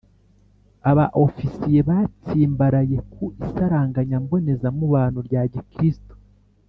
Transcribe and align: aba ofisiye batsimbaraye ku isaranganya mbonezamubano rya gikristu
aba 0.89 1.05
ofisiye 1.25 1.79
batsimbaraye 1.89 2.97
ku 3.13 3.23
isaranganya 3.47 4.17
mbonezamubano 4.23 5.19
rya 5.27 5.41
gikristu 5.53 6.13